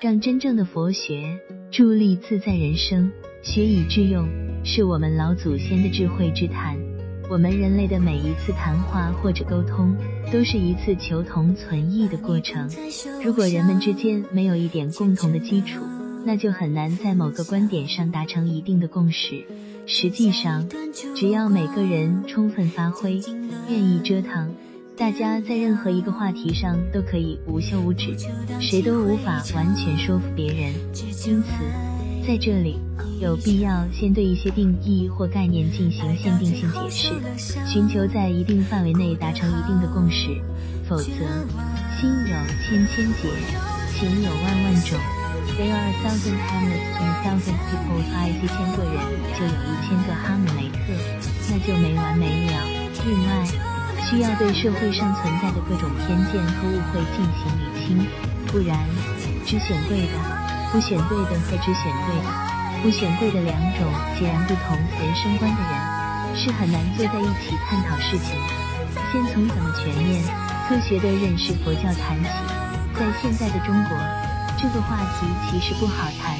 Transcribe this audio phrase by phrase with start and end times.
[0.00, 1.38] 让真正的佛学
[1.70, 3.10] 助力自在人生。
[3.42, 4.26] 学以致用，
[4.64, 6.76] 是我们老祖先的智慧之谈。
[7.30, 9.96] 我们人类的每一次谈话或者沟通，
[10.32, 12.68] 都是一次求同存异的过程。
[13.22, 15.80] 如果人们之间没有一点共同的基础，
[16.24, 19.44] 那就很难在某个观点上达成一定的共识。
[19.86, 20.66] 实际上，
[21.14, 23.20] 只要每个人充分发挥，
[23.68, 24.54] 愿意折腾，
[24.96, 28.16] 大家在任何一个话题上都可以无休无止，
[28.60, 30.72] 谁都无法完全说服别人。
[31.26, 31.48] 因此，
[32.26, 32.78] 在这里
[33.20, 37.12] 有必要先对一些定义或概念进行限定性解释，
[37.66, 40.28] 寻求在一定范围内达成一定的共识。
[40.88, 41.04] 否则，
[41.98, 43.28] 心有千千结，
[43.98, 44.96] 情有万万种。
[45.58, 48.94] There are a thousand Hamlets in a thousand people，爱一千个人
[49.34, 50.94] 就有一千个哈姆雷特，
[51.50, 52.52] 那就没完没了。
[53.04, 53.44] 另外，
[54.04, 58.06] 需要对社会上存在的各种偏见和误会进行理清，
[58.46, 58.78] 不然，
[59.46, 60.12] 只选对的、
[60.70, 62.28] 不选对的和只选对的、
[62.82, 68.52] 不选对的两种截然不同人生观的人，是很难坐在一起探讨事情的。
[69.10, 70.22] 先从怎么全面、
[70.68, 72.30] 科学地认识佛教谈起，
[72.94, 73.96] 在现在的中国。
[74.60, 76.38] 这个话题其实不好谈，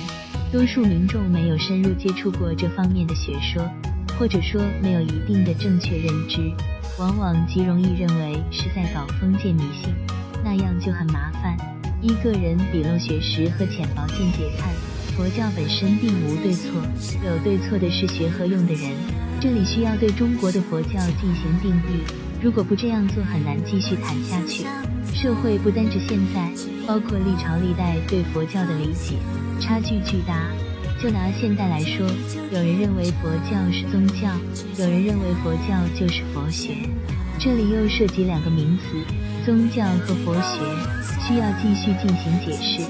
[0.52, 3.68] 多数民众没有深入接触过这方面的学说，
[4.18, 6.52] 或者说没有一定的正确认知，
[6.96, 9.92] 往往极容易认为是在搞封建迷信，
[10.44, 11.56] 那样就很麻烦。
[12.00, 14.72] 依个人笔漏学识和浅薄见解看，
[15.16, 16.80] 佛教本身并无对错，
[17.24, 18.92] 有对错的是学和用的人。
[19.40, 22.00] 这里需要对中国的佛教进行定义，
[22.40, 24.64] 如果不这样做，很难继续谈下去。
[25.12, 26.48] 社会不单指现在，
[26.86, 29.16] 包括历朝历代对佛教的理解
[29.60, 30.48] 差距巨大。
[31.04, 32.08] 就拿现代来说，
[32.50, 34.24] 有人认为佛教是宗教，
[34.78, 36.88] 有人认为佛教就是佛学。
[37.38, 38.96] 这里又涉及两个名词：
[39.44, 40.64] 宗教和佛学，
[41.20, 42.80] 需要继续进行解释。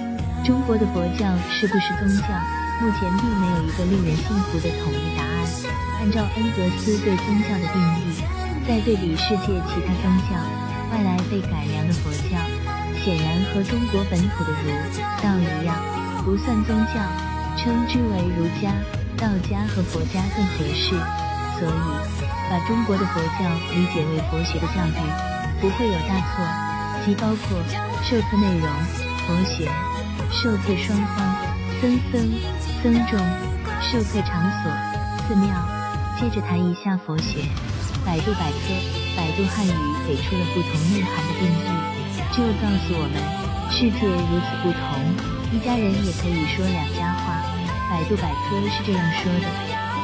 [0.46, 2.30] 中国的佛教是不是宗教？
[2.78, 5.34] 目前并没有一个令人信服的统一答案。
[5.98, 8.14] 按照恩格斯对宗教的定义，
[8.62, 10.38] 再对比世界其他宗教。
[10.94, 12.38] 外来被改良的佛教，
[13.02, 14.70] 显然和中国本土的儒
[15.20, 15.74] 道一样，
[16.24, 17.02] 不算宗教，
[17.64, 18.76] 称之为儒家、
[19.16, 20.94] 道家和佛家更合适。
[21.58, 21.72] 所以，
[22.50, 25.00] 把中国的佛教理解为佛学的教育，
[25.62, 26.44] 不会有大错。
[27.06, 27.58] 即包括
[28.02, 28.68] 授课内容、
[29.24, 29.66] 佛学、
[30.30, 31.36] 授课双方、
[31.80, 32.30] 僧僧、
[32.82, 33.18] 僧众、
[33.80, 34.70] 授课场所、
[35.26, 35.48] 寺庙。
[36.20, 37.40] 接着谈一下佛学。
[38.04, 38.68] 百度百科、
[39.16, 39.72] 百度汉语
[40.06, 41.56] 给出了不同内涵的定义，
[42.30, 43.16] 这告诉我们，
[43.72, 47.38] 世界如此不同，一家人也可以说两家话。
[47.88, 49.46] 百度百科是这样说的：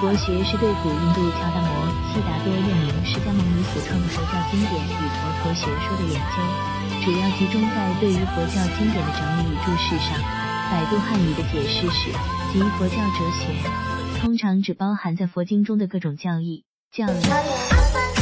[0.00, 6.38] 佛学是对古印度乔达摩悉达多又名释迦牟尼所创的佛教经典与佛陀学说的研究，
[7.02, 10.14] 主要集中在对于佛教经典的整理与注释上。
[10.70, 12.12] 百度汉语的解释是，
[12.52, 16.64] 即佛教哲学，通常只包含在佛经中的各种教义。
[16.92, 18.19] 教育。